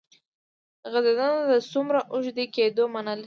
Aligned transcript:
غځېدنه 0.91 1.39
د 1.51 1.53
څومره 1.71 1.99
اوږدې 2.13 2.45
کېدو 2.55 2.83
معنی 2.93 3.13
لري. 3.15 3.19